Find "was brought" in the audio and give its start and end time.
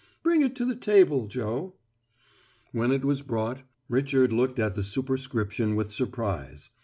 3.05-3.59